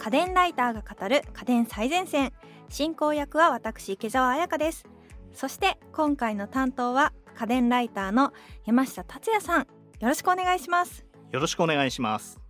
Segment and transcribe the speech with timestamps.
[0.00, 2.32] 家電ライターが語る家電最前線。
[2.70, 4.86] 進行役は私池澤彩香です。
[5.34, 8.32] そして今回の担当は家電ライターの
[8.64, 9.60] 山下達也さん。
[9.60, 9.66] よ
[10.08, 11.04] ろしくお願いします。
[11.30, 12.40] よろしくお願いします。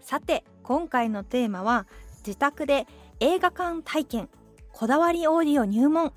[0.00, 1.86] さて今回のテーマは
[2.26, 2.88] 自宅で
[3.20, 4.28] 映画館体験
[4.72, 6.12] こだわりオーディオ入門。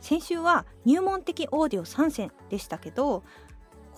[0.00, 3.22] 先週は入門的オーディオ参戦でしたけど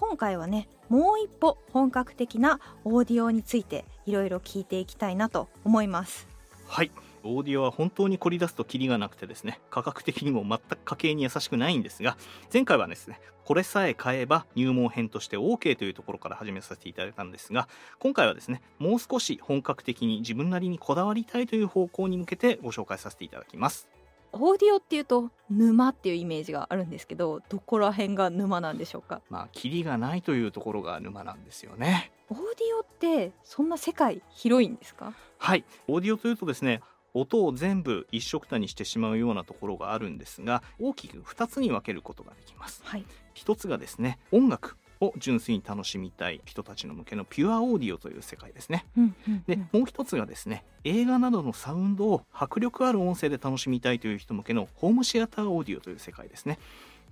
[0.01, 6.29] 今回はねもう一歩本格的なオーディオについていろいろ聞いていきたいなと思います。
[6.67, 6.91] はい。
[7.25, 12.17] オーディオは本当に凝り出すとキリがなくてですね価格的にも全く家計に優しくないんですが
[12.53, 17.69] 前回はですねこれさえ買えば入門編として OK というところから始めさせていただいたんですが
[18.01, 23.89] 今回はですねもう少し本格的に自分なりにこだわりたいという方向に向けてご紹介させていただきます。
[24.33, 29.21] オーディオっていうと沼っていうイメージがあるんですけどどこら辺が沼なんでしょうか？
[29.29, 32.45] まあキリがないというところが沼なんですよねオーディ
[32.77, 35.13] オってそんな世界広いんですか？
[35.39, 36.81] はいオーディオというとですね
[37.15, 48.87] 音を全部一緒くたにしてしまうようなところがあるんですが大きく2つに分けることができます、はい、1つがですね音楽を純粋に楽しみたい人たちの向けのピュアオーディオという世界ですね。
[48.97, 56.59] うんうんうん、でもう一つがですね映画などのサウンドを迫力ある音声で楽しみたいという人向けのホームシアターオーディオという世界ですね。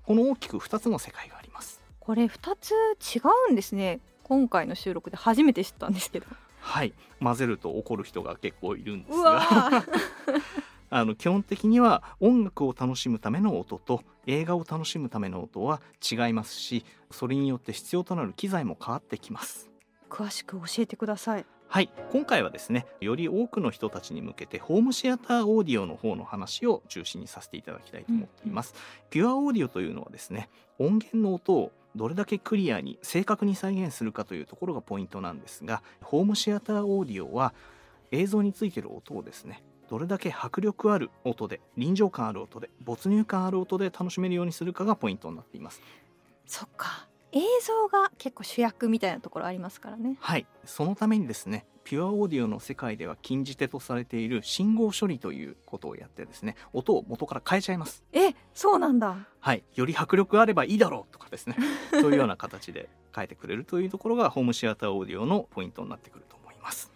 [0.05, 1.83] この大きく2つの世界があります。
[1.99, 2.73] これ2つ
[3.17, 4.01] 違うんですね。
[4.31, 6.27] 今回の収録で初めて知ったんですけど。
[6.61, 6.95] はい。
[7.21, 9.43] 混ぜると怒る人が結構いるんですが。
[10.89, 19.70] あの基本的には音楽を楽しむための音と映画を楽しむための音は違いますしそれによって必要となる機材も変わってきます
[20.11, 21.47] 詳しく教えてください。
[21.69, 21.89] はい。
[22.11, 37.55] 今回はですねより多くの人たちに向けてホームシアターオーディオの方の話を中心にさせていただきたいと思っています、うん、ピュアオーディオというのはですね音源の音をどれだけクリアに正確に再現するかというところがポイントなんですがホームシアターオーディオは
[38.11, 45.81] 映像についている音をですねどれだけ迫力ある音で臨場感ある音で没入感ある音で楽しめるようにするかがポイントになっています。
[46.47, 50.17] そっか映像が結構主役みたいなところありますからね。
[50.21, 50.47] はい。
[50.65, 58.05] そのためにですねピュアオーディオの世界では禁じ手とされている信号処理ということをやってですね音を元から変えちゃいます。
[58.13, 59.27] えそうなんだ。
[59.41, 59.63] はい。
[59.75, 61.57] より迫力あればいいだろうとかですね。
[61.91, 66.91] そういうような形で変えてくれるというところがホームシアターオーディオのポイントになってくると思います。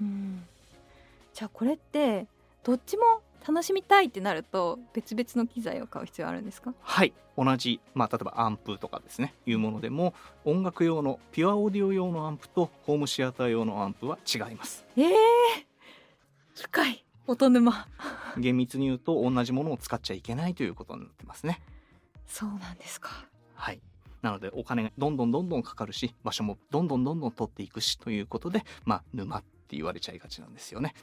[1.33, 2.27] じゃあこれって
[2.63, 3.03] どっちも
[3.47, 6.73] 楽しみたいってなると別々の機材を買う必要あるんですか？
[6.81, 7.13] はい。
[7.37, 9.35] 同じ、まあ、例えばアンプとかですね。
[9.45, 14.87] いうものでも音楽用のピュアオーディオ用のアンプとホームシアター用のアンプは違います。
[14.97, 15.05] えー、
[16.55, 17.87] 深い音沼。
[18.39, 21.61] 厳密に言うと同じものを使っちゃいけないということになってますね。
[22.27, 23.27] そうなんですか。
[23.55, 23.81] はい。
[24.23, 30.95] なのでお金がどんどんどんどんかかるし場所もどんどんどんどん取っていくしということでまあ沼って言われちゃいがちなんですよね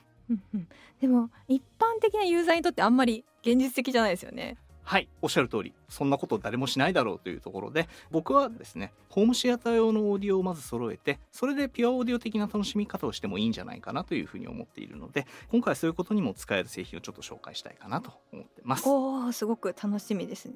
[1.00, 4.58] でも一般的なユーザーにとってあんまり現実的じゃないですよね。
[4.84, 5.74] はいおっしゃる通り。
[5.90, 18.88] そんなこと誰もしないだろうというところで僕はですねホームシアター用のオーディオをまず揃えてそれでピュアオーディオ的な楽しみ方をしてもいいんじゃないかなというふうに思っているので今回そういうことにも使える製品をちょっと紹介したいかなと思ってます。
[18.88, 20.56] おーすごく楽しみですね。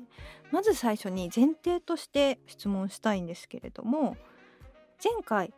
[0.52, 4.18] まず最初に前提として質問したいんですけれども
[5.04, 5.54] 前回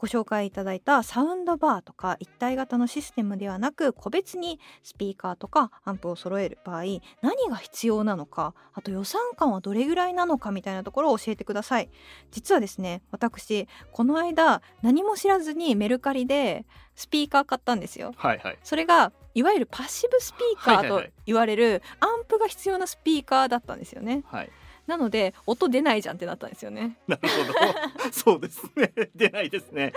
[0.00, 6.84] ご紹介いただいたサウンドバーとか一体型のシステムではなく個別にスピーカーとかアンプを揃える場合
[7.20, 11.90] 何が必要なのかあと予算感はどれぐらいなのかみたいなところを教えてください。
[12.30, 24.50] 実はですね私この間何も知らずにメルカリでスピーカー買ったんですよ、はいはい、それがいわゆるパッシブスピーカーと言われるアンプが必要なスピーカーだったんですよね、はい
[24.90, 26.98] なので音出ないじゃんってなったんですよね。
[27.06, 28.10] なるほど。
[28.12, 28.92] そうですね。
[29.14, 29.92] 出ないですね。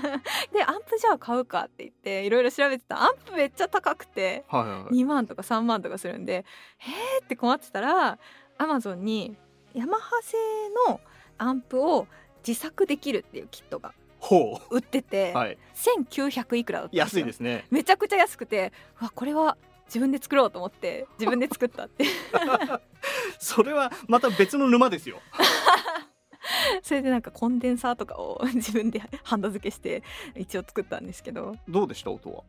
[0.52, 3.02] でアンプじゃあ買うかって言っていろいろ調べてた。
[3.02, 6.44] アンプめっちゃ高くて、はいはい、2万とか3万とかするんで
[6.76, 8.18] へーって困ってたら
[8.58, 9.34] アマゾンに
[9.72, 10.36] ヤマハ製
[10.88, 11.00] の
[11.38, 12.06] アンプを
[12.46, 13.94] 自作できるっていうキットが
[14.70, 17.64] 売ってて、はい、1900いくらだった安いですね。
[17.70, 22.04] めちゃくちゃ安くてわこれは自分で作ろうと思って自分で作ったって。
[23.38, 25.20] それはまた別の沼ですよ。
[26.82, 30.02] それでなんかコンデンサーとかを 自分でハンダ付けして
[30.34, 31.56] 一応作ったんですけど。
[31.68, 32.10] どうでした？
[32.10, 32.44] 音は。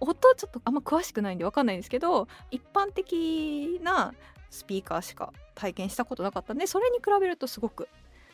[0.00, 4.12] 音ちょっとあんま詳しくないんで分かんないんですけど一般的な
[4.50, 7.88] スピーカーしか体験したことなかったんでそれに比べるとすごく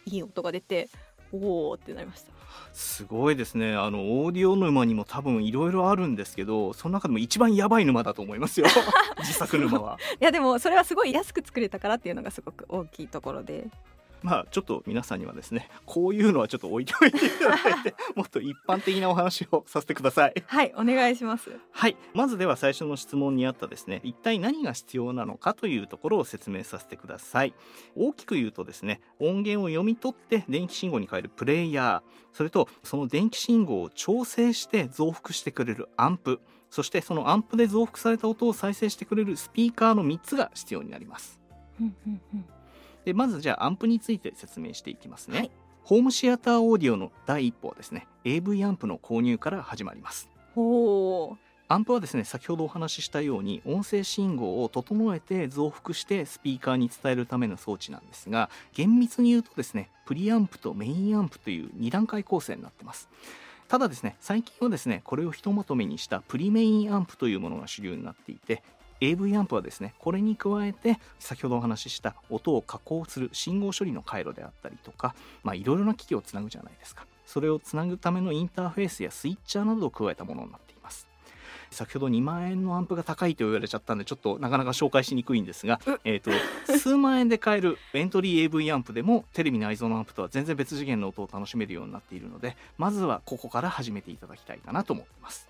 [0.04, 0.88] いい音が出て
[1.32, 2.32] おおってなりました。
[2.72, 3.74] すごいですね。
[3.74, 8.66] あのオーディオ沼にも多分いろいろあるんですけどその中でも一番やばい沼だと思いますよ。
[9.18, 9.98] 自作沼は。
[10.20, 13.66] いやでもそれはすごい安く作れたからっていうのがすごく大きいところで
[14.22, 20.34] まあちょっと皆さんにはですねこういうのはちょっと置いておいていただいて もっと一般的なお話をさせてください。
[20.46, 21.50] はいお願いします。
[21.70, 21.96] はい。
[22.14, 27.54] まずでは最初の質問にあったですね一体何が必要なのかというところを説明させてください。
[27.94, 36.40] 大きく言うとですね音源を読み取って電気信号に変えるプレイヤーそれとその電気信号を調整して増幅してくれるアンプ
[36.70, 41.38] そしてそのアンプで増幅された音を再生してくれるスピーカーの3つが必要になります。
[41.80, 42.44] うんうんうん
[43.04, 45.50] でまずじゃあアンプについて説明していきますね、はい。
[45.84, 48.06] ホームシアターオーディオの第一歩はですね。
[48.24, 50.28] AV アンプの購入から始まります。
[50.54, 51.36] おー
[51.72, 63.08] アンプはですね先ほどお話ししたように音声信号を整えて増幅してスピーカーに伝えるための装置なんですが厳密に言うとですねプリアンプとメインアンプという2段階構成になってます。
[63.68, 68.62] ただですね最近はですねこれをひとまとめにしたプリメインアンプというものが主流になっていて
[69.02, 77.06] AV アンプはですねこれに加えて先ほどお話しした音を加工する信号処理の回路であったりとかまあいろいろな機器をつなぐじゃないですか。
[77.26, 81.06] それをつなぐためのインターフェースやスイッチャーなどを加えたものになっています。
[81.70, 86.30] 先ほど2万円のアンプが高いと言われちゃったんでちょっとなかなか紹介しにくいんですが、えー、と
[86.78, 95.48] 数万円で買えるエントリー AV アンプでもテレビ内蔵のアンプとは全然別次元の音を楽しめるようになっているのでまずはここから始めていただきたいかなと思っています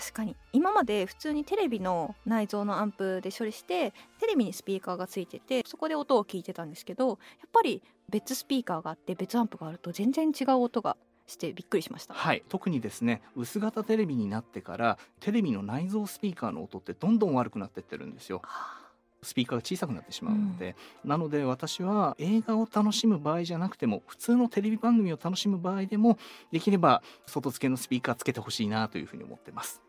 [0.00, 0.36] 確かに。
[0.52, 7.16] 今まで普通にテレビの内蔵のアンプで処理してテレビにスピーカーがついててそこで音を聞いてたんですけどやっ
[7.52, 10.96] ぱり別スピーカーがあって別アンプがあると全然違う音が
[11.26, 12.12] してびっくりしました。
[12.12, 12.42] はい。
[12.48, 18.42] 特にですね薄型テレビになってからテレビの内蔵スピーカーの音ってどんどん悪くなってってるんですよ。
[18.44, 18.84] は
[19.24, 26.18] スピーカーが小さくなってしまうので、なので私は映画を楽しむ場合じゃなくても普通のテレビ番組を楽しむ場合でも
[26.52, 29.80] できれば外付けのスピーカーつけてほしいなというふうに思ってます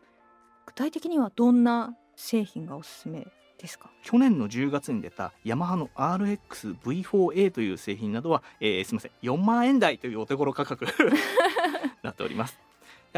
[0.66, 3.26] 具体的にはどんな製品がおすすめ
[3.58, 3.90] ですか？
[4.02, 10.86] 去年の10月に出たヤマハの RXV4A という製品などは、えーすみません4万円台というお手頃価格
[12.02, 12.58] なっております。
[12.58, 12.65] で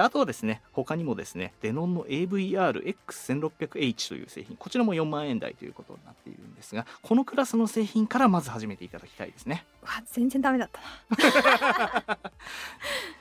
[0.00, 9.64] あとはですね他にもですねデノンの AVRX1600H という製品こちらも4万円台ということになっているんですがこのクラスの製品からまず始めていただきたいですね。
[9.82, 12.18] わ全然ダメだったな。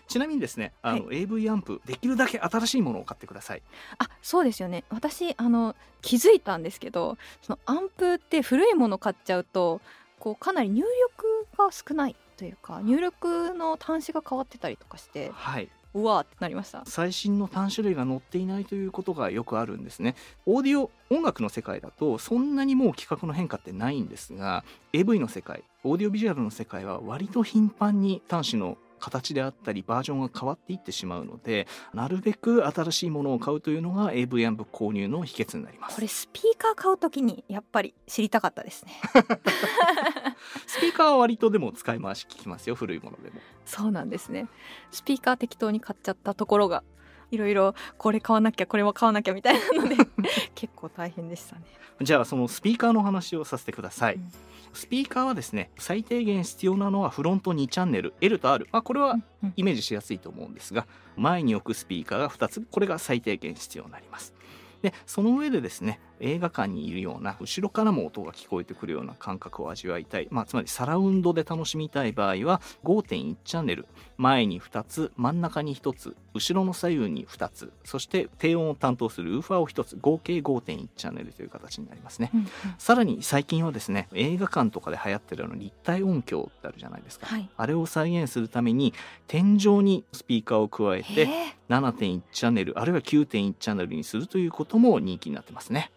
[0.08, 3.62] ちなみにですねあの、AV アンプできるだけ新しいものを買ってください。
[3.98, 4.84] あそうですよね。
[4.90, 9.82] 私あの気づいたんですけどそのアンプって古いもの買っちゃうと
[10.20, 16.84] こうかなり入力が少ないというか入力の端子が変わってたりとかしてはいうわーってなりました。
[16.86, 20.16] 最新の端子類が載っていないということがよくあるんですね。
[20.46, 24.64] オーディオ音楽の世界だとそんなにもう企画の変化ってないんですが
[24.94, 35.96] AV の世界オーディオビジュアルの世界は割と頻繁に端子の形であったりバージョンが変わっていってしまうのでなるべく新しいものを買うというのが AV アンプ購入の秘訣になります。
[35.96, 38.94] これスピーカー買うときにやっぱり知りたかったですね。
[40.68, 43.40] スピーカーは割とでも使い回し効きますよ古いものでも。
[43.66, 44.48] そうなんですね。
[44.92, 46.84] スピーカー適当に買っちゃったところが
[47.32, 49.96] いろいろこれ買わなきゃこれも買わなきゃみたいなので
[50.56, 51.64] 結構大変でしたね。
[52.02, 54.32] じゃあそのスピーカーの話をさせてください、うん。
[54.74, 60.86] スピーカーはですね最低限必要なのはフロント2チャンネル L と R、まあ、これはうんイメージしやすいと思うんですが
[61.16, 64.34] 前に置くスピーカーが2つこれが最低限必要になります。
[64.82, 73.86] でその上でですね映画館にいるような後ろからも音が聞こえてくるような感覚を味わいたい、まあ、つまりサラウンドで楽しみたい場合は5.1チャンネル。
[74.18, 82.32] 前に2つ真ん中に1つ後ろの左右に2つそして低音を担当するウーファーを1つ合計5.1チャンネルという形になりますね。
[82.34, 82.48] うんうん。
[82.78, 87.50] さらに最近はですね映画館とかで流行ってるあの立体音響ってあるじゃないですか、はい。
[87.56, 88.94] あれを再現するために
[89.28, 95.92] 天井にスピーカーを加えへてえ7.1チャンネルあるいは9.1チャンネルにするということも人気になってますね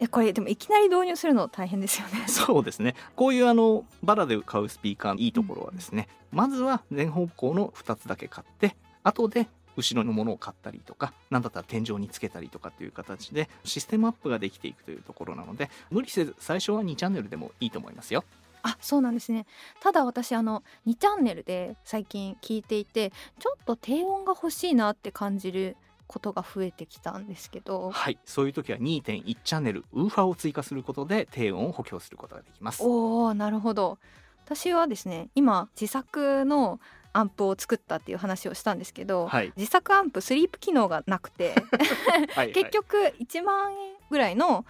[0.00, 2.26] えこれでもいきなり導入するの大変ですよね。
[2.28, 2.94] そうですね。
[3.16, 18.24] こういうあのバラで買うスピーカーのいいところはですね、まずは全方向の2つだけ買って後で後ろのものを買ったりとか何だったら天井につけたりとかっていう形でシステムアップができていくというところなので無理せず最初は2チャンネルでもいいと思いますよ。
[18.62, 19.46] あそうなんですね。
[19.80, 25.76] ただ私あの2チャンネルで最近聞いていてちょっと低音が欲しいなって感じる
[26.08, 27.90] ことが増えてきたんですけど。
[27.90, 28.18] はい。
[28.24, 32.82] そういう時は2.1チャンネルウーファーを追加することで低音を補強することができます。
[32.82, 33.98] おおなるほど。
[34.44, 36.80] 私はですね今自作の
[37.12, 39.52] アンプを作ったっていう話をしたんですけど、はい。
[39.56, 41.54] 自作アンプスリープ機能がなくて
[42.34, 44.64] はい結局1万円ぐらいの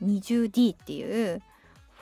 [0.00, 1.42] AP20D っていう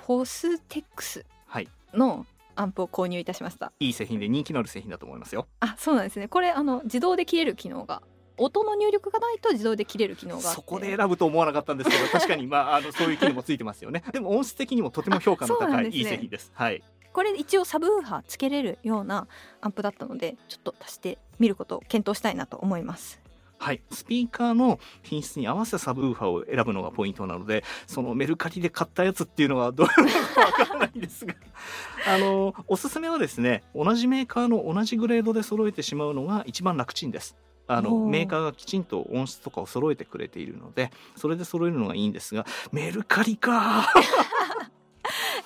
[0.07, 1.69] フォステックスはい。
[1.95, 3.73] のアンプを購入いたしました。
[3.81, 5.47] いい製品で人気のある製品だと思いますよ。
[5.61, 6.29] あそうなんですね。
[6.29, 8.03] これあの自動で切れる機能が
[8.37, 10.57] 音の入力がないと自動で切れる機能があって。
[10.57, 14.03] そこで選ぶと思わなかったんですけど確かにまあ あのそういう機能もついてますよね。
[14.13, 15.97] でも音質的にもとても評価の高い、ね。
[15.97, 16.53] いい製品です。
[16.55, 16.83] はい。
[17.13, 19.29] これ一応サブウーハーつけれるような
[19.61, 23.21] アンプだったのでちょっと足してみることを検討したいなと思います。
[23.63, 31.35] はい、スピーカーの品質に合わせたサブウーファーを選ぶのがポイントなのでそのメルカリで買ったやつっていうのがどういうのかわからないんですが。
[32.09, 37.37] あのおすすめはですね同じメーカーの同じグレードで揃えてしまうのが一番楽ちんです。
[37.77, 43.87] あのメーカーがきちんと音質とかを揃えてくれているのでそれで揃えるのがいいんですがメルカリか。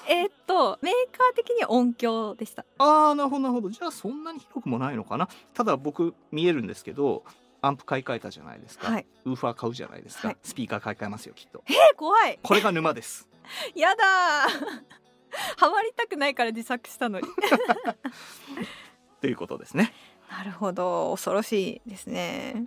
[0.09, 2.65] えーっとメーカー的には音響でした。
[2.79, 3.71] あーなるほどなるほど。
[3.71, 5.29] じゃあそんなに広くもないのかな。
[5.55, 7.25] ただ僕見えるんですけど
[7.63, 9.07] アンプ買い替えたじゃないですか、はい。
[9.25, 10.37] ウーファー買うじゃないですか、はい。
[10.43, 11.63] スピーカー買い替えますよきっと。
[11.67, 12.39] えー、怖い。
[12.43, 13.29] これが沼です。
[13.75, 15.07] やだー。
[15.59, 17.29] ハマりたくないから自作したのに。
[19.21, 19.93] ということですね
[20.31, 21.13] なるほど。
[21.13, 22.67] 恐ろしいですね。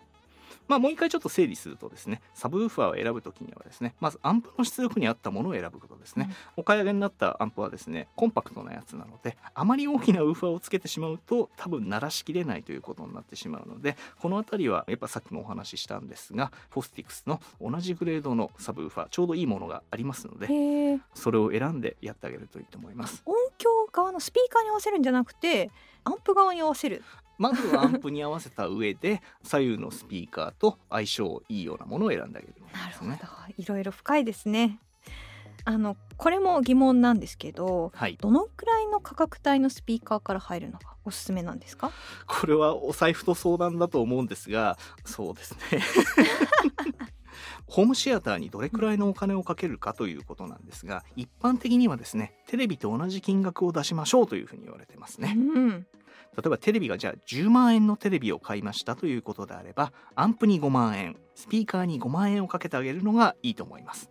[0.70, 23.24] まあもう一回ちょっと整理するとですねサブウーファーを選ぶときにはですねまずアンプの出力に合ったものを選ぶことですね、お買い上げになったアンプはですねコンパクトなやつなのであまり大きなウーファーをつけてしまうと多分鳴らしきれないということになってしまうのでこの辺りはやっぱさっきもお話ししたんですが Fostex の同じグレードのサブウーファーちょうどいいものがありますのでそれを選んでやってあげるといいと思います。
[23.26, 25.72] 音響側のスピーカーに合わせるんじゃなくて
[26.04, 27.04] アンプ側に合わせる
[27.40, 32.54] まずはアンプに合わせた上で左右のスピーカーと相性いいようなものを選んであげる。
[32.54, 32.56] ん
[32.90, 33.20] ですね
[33.58, 34.80] いろいろ深いですね。
[35.66, 38.18] あのこれも疑問なんですけどはい。
[38.22, 41.92] どのくらいの価格帯のスピーカーから入るのがおすすめなんですか？
[42.28, 45.82] これはお財布と相談だと思うんですがそうですね。
[47.68, 55.36] ホームシアターにどれくらいのお金をかけるかということなんですが一般的にはですねテレビと同じ金額を出しましょうというふうに言われてますね。
[55.38, 55.88] うん
[56.38, 64.10] 例えばテレビがじゃあ10万円のテレビを買いましたということであればアンプに5万円スピーカーに5万円をかけてあげるのがいいと思います。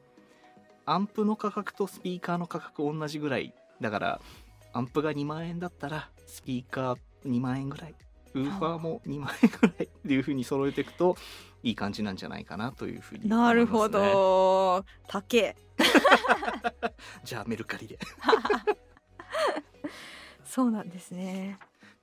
[0.84, 4.20] アンプの価格とスピーカーの価格同じぐらいだから
[4.72, 7.94] アンプが2万円だったらスピーカー2万円ぐらい
[8.34, 11.16] ウーファーも2万円ぐらいっていうふうに揃えていくと
[11.62, 14.84] いい感じなんじゃないかなというふうに思います、ね、なるほど。
[15.06, 15.56] 高え
[17.24, 17.98] じゃあメルカリで。
[20.44, 21.58] そうなんですね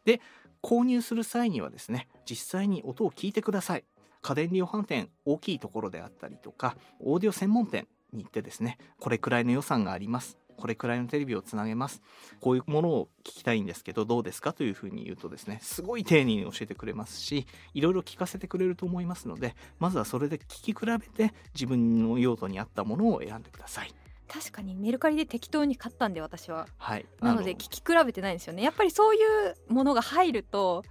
[0.06, 0.22] で
[0.62, 3.84] 購入する際にはですね実際に音を聞いてください。
[4.22, 10.38] 家電量販店大きいところであったりとかオーディオ専門店に行ってですねこれくらいの予算があります。
[10.58, 12.02] これくらいのテレビをつなげます。
[12.40, 23.94] こういうものを聞きたいんですけどどうですかというふうに言うとですねすごい丁寧に教えてくれますしいろいろ聞かせてくれると思いますのでまずはそれで聞き比べて自分の用途に合ったものを選んでください。
[24.28, 26.68] 確かにメルカリで適当に買ったんで私は。
[26.78, 27.06] はい。
[27.22, 28.64] なのであ聞き比べてないんですよね。
[28.64, 30.84] やっぱりそういうものが入ると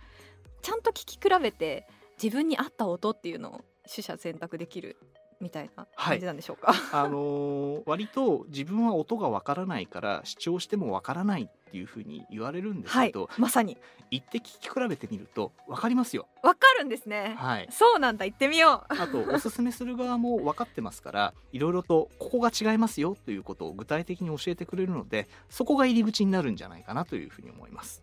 [0.63, 1.87] ちゃんと聞き比べて
[2.23, 4.97] 自分に合った音っていうのを取捨選択できる
[5.41, 13.77] みたいな感じなんでしょうか、あのー割と自分は音がわからないから視聴してもわからないっていうふうに言われるんですはいけど、まさに
[14.11, 16.29] 行って聞き比べてみるとわかりますよ。
[16.43, 17.69] わかるんですねはい。
[17.71, 28.03] そうなんだ行ってみようあとおすすめする側も分かってますからいろいろとここが違いますよということを具体的に教えてくれるのでそこが入り口になるんじゃないかなというふうに思います。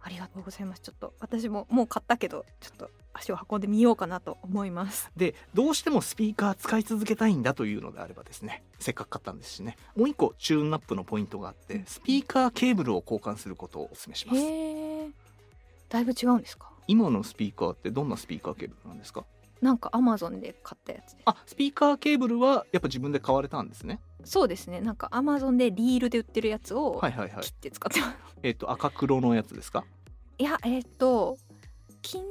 [0.00, 0.80] ありがとうございます。
[0.82, 5.10] ちょっと私ももう買ったけどちょっと足を運んでみようかなと思います。
[5.16, 9.76] でどうしてもスピーカー使い続けたいんだというのであればですねせっかく買ったんですしね。
[9.96, 14.40] もう一個チューンナップのポイントがあってスピーカーケーブルを交換することをお勧めします。
[15.88, 16.70] だいぶ違うんですか？
[16.86, 19.24] 今のスピーカーってどんなスピーカーケーブルなんですか？
[19.60, 21.22] なんかアマゾンで買ったやつで。
[21.24, 24.00] あスピーカーケーブルはやっぱ自分で買われたんですね。
[24.24, 24.80] そうですね。
[24.80, 27.42] なんかアマゾンでリールで売ってるやつをはいはいはい。
[27.42, 29.84] 切って使ってます、えっ、と赤黒のやつですか？
[30.38, 31.36] い、やえっ、と
[32.02, 32.22] 金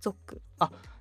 [0.00, 0.40] 属。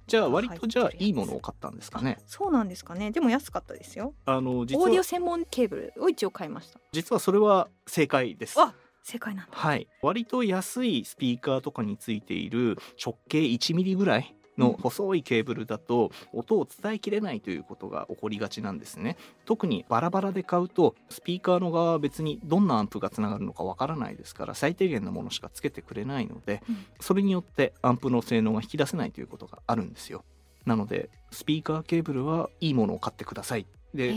[0.08, 2.18] じゃあ割とじゃあいいものを買ったんですかね。
[2.26, 3.12] そうなんですかね。
[3.12, 4.16] でも安かったですよ。
[4.26, 6.80] あの実オーディオは専門ケーブルを一応買いました。
[6.92, 8.60] 実はそれは正解です。
[8.60, 8.74] あ
[9.04, 9.56] 正解なんだ。
[9.56, 9.88] はい。
[10.02, 19.18] 割と安いスピーカーとかについている直径1ミリぐらいの細いケーブルだと音を伝えきれないということが起こりがちなんですね。
[19.46, 26.86] 特にバラバラで買うとスピーカーの側は別にどんなアンプがつながるのかわからないですから最低限のものしかつけてくれないのでうん。
[27.00, 30.24] それによってアンプの性能が引き出せないということがあるんですよ。
[30.66, 33.62] なのでスピーカーケーブルはいいものを買ってください。
[33.62, 34.14] へで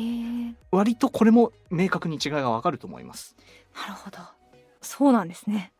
[0.71, 3.37] 割とこれも明確に違いがわかると思います。
[3.87, 4.19] るほど。
[4.81, 5.73] そうなんですね。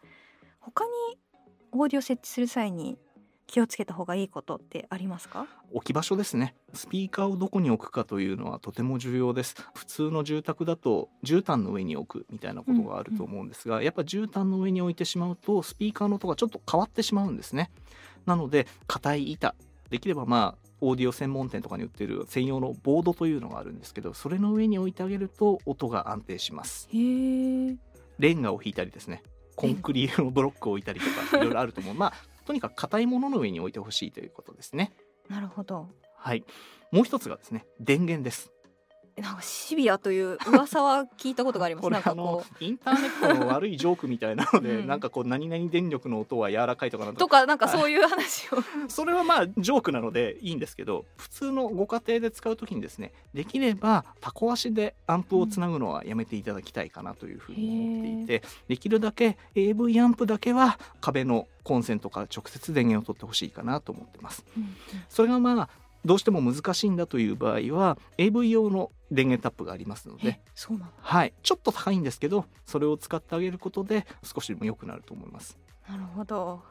[0.61, 0.91] 他に
[1.73, 2.97] オーディオ設置する際に
[3.53, 5.47] 気をつけた方がいいことってありますか？
[5.73, 6.55] 置き場所ですね。
[6.73, 9.57] スピーカーをどこに置くかというのはとても重要です。
[9.75, 17.71] 普通の住宅だと絨毯の上に置くみたいなことがあると思うんですが、やっぱ絨毯の上に置いてしまうとスピーカーの音がちょっと変わってしまうんですね。
[18.25, 19.55] なので硬い板。
[19.91, 26.89] できればまあオーディオ専門店とかに売ってる専用のボードというのがあるんですけどそれの上に置いてあげると音が安定します。
[26.91, 29.23] レンガを引いたりですね。
[29.57, 31.95] コンクリのブロックを置いたりとかいろいろあると思う。
[31.95, 32.13] まあ
[32.45, 34.93] とにかく硬いものの上に置いてほしいということですね。
[35.29, 35.89] なるほど。
[36.17, 36.45] はい。
[36.91, 38.53] もう一つがですね電源です
[39.21, 41.89] なんかシビアという噂は聞いたことがあります。
[41.91, 44.87] なんかこインターネットの悪いジョークみたいなので、 うん。
[44.87, 48.59] なんかこう何々電力の音は柔らかいとかなんとかなんかそういう話を。
[48.89, 64.45] それはまあジョークなのでいいんですけど普通のご家庭で使う時にですねできればタコ足でアンプをつなぐのはやめていただきたいかなというふうに思っていて、できるだけ AV アンプだけは壁のコンセントから直接電源を取ってほしいかなと思ってます。
[65.09, 65.69] それがまあ
[66.05, 75.59] どうしても難しいんだという場合は AV 用の電源タップがありますのえで、そうなんだはい、ちょっと高いんですけどそれを使ってあげることで少しでも良くなると思います。
[75.89, 76.63] なるほど。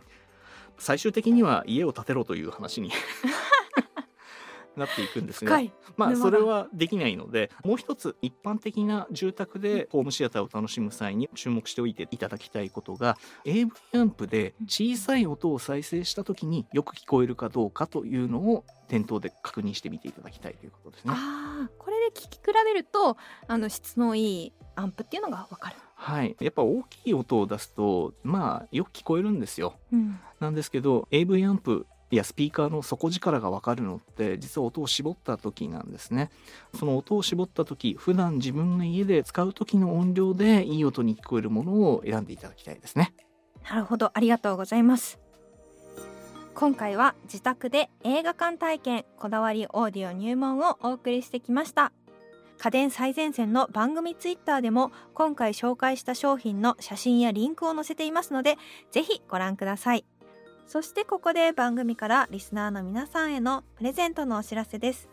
[0.77, 2.91] 最終的には家を建てろという話に
[4.75, 5.61] なっていくんですが
[5.97, 21.13] まあそれはできないのでもう一つ一般的な住宅でホームシアターを楽しむ際に注目しておいていただきたいことが AV アンプで小さい音を再生した時によく聞こえるかどうかというのを店頭で確認してみていただきたいということですね。
[21.15, 23.15] ああこれで聞き比べると
[23.47, 29.75] あの質のいいアンプっていうのがわかる、はい、やっぱ大きい音を出すとまあよく聞こえるんですよ。
[29.93, 36.29] うん、なんですけど AV アンプやスピーカーの底力が分かるのって実は音を絞った時なんですね。
[36.77, 43.13] その音を絞った時普段自分が家で使う時の音量でいい音に聞こえるものを選んでいただきたいですね。
[43.69, 44.11] なるほど。
[44.13, 45.20] ありがとうございます
[46.53, 51.91] 今回は自宅で映画館体験こだわりオーディオ入門をお送りしてきました。
[52.59, 58.57] 家電最前線の番組ツイッターでも今回紹介した商品の写真やリンクを載せていますので
[58.91, 60.05] ぜひご覧ください。
[60.67, 65.09] そしてここで番組からリスナーの皆さんへのプレゼントのお知らせです。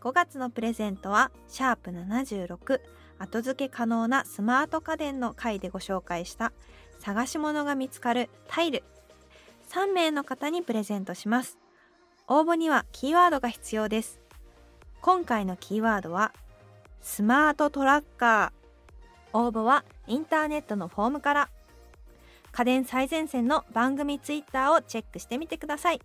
[0.00, 2.80] 5月のプレゼントはシャープ76
[3.18, 6.52] 後付け可能なスマート家電の回でご紹介した
[7.00, 8.84] 探し物が見つかるタイル
[9.68, 11.58] 3名の方にプレゼントします。
[12.26, 14.20] 応募にはキーワードが必要です。
[15.00, 16.32] 今回のキーワードは
[17.00, 19.38] スマートトラッカー。
[19.38, 21.48] 応募はインターネットのフォームから。
[22.50, 26.00] 家電最前線の番組ツイッターをチェックしてみてください。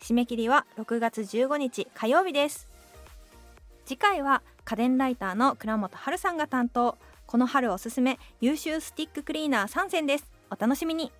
[0.00, 2.68] 締め切りは6月15日火曜日です。
[3.84, 6.96] 次回は家電ライターの倉本春さんが担当。
[7.26, 10.30] この春おすすめ優秀スティッククリーナー3選です。
[10.50, 11.12] お楽しみに。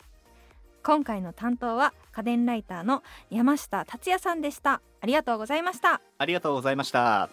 [0.88, 4.80] 今回の担当は家電ライターの山下達也さんでした。
[5.02, 6.00] ありがとうございました。
[6.16, 7.28] ありがとうございました。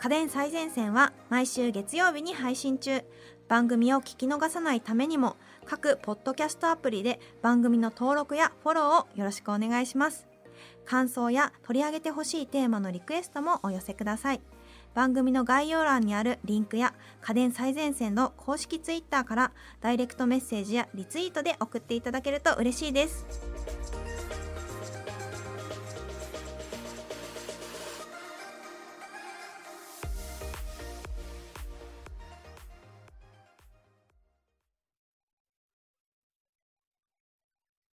[0.00, 3.04] 家電最前線は毎週月曜日に配信中。
[3.46, 10.26] 番組を聞き逃さないためにも各ポッドキャストアプリで番組の登録やフォローをよろしくお願いします。
[10.84, 14.40] 感想や取り上げてほしいテーマのリクエストもお寄せください
[14.94, 23.26] 番組の概要欄にあるリンクや家電最前線の公式ツイッターからダイレクトメッセージやリツイートで送っていただけると嬉しいです。